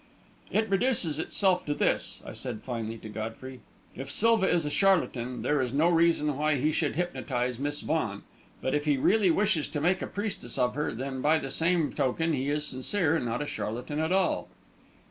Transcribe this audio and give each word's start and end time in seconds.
"It 0.49 0.67
reduces 0.67 1.19
itself 1.19 1.63
to 1.67 1.75
this," 1.75 2.23
I 2.25 2.33
said 2.33 2.63
finally 2.63 2.97
to 2.97 3.07
Godfrey. 3.07 3.59
"If 3.93 4.09
Silva 4.11 4.49
is 4.49 4.65
a 4.65 4.71
charlatan, 4.71 5.43
there 5.43 5.61
is 5.61 5.73
no 5.73 5.89
reason 5.89 6.35
why 6.37 6.55
he 6.55 6.71
should 6.71 6.95
hypnotise 6.95 7.59
Miss 7.59 7.81
Vaughan; 7.81 8.23
but 8.63 8.73
if 8.73 8.85
he 8.85 8.97
really 8.97 9.29
wishes 9.29 9.67
to 9.67 9.79
make 9.79 10.01
a 10.01 10.07
priestess 10.07 10.57
of 10.57 10.73
her, 10.73 10.91
then, 10.91 11.21
by 11.21 11.37
the 11.37 11.51
same 11.51 11.93
token, 11.93 12.33
he 12.33 12.49
is 12.49 12.65
sincere 12.65 13.15
and 13.15 13.25
not 13.25 13.43
a 13.43 13.45
charlatan 13.45 13.99
at 13.99 14.11
all." 14.11 14.47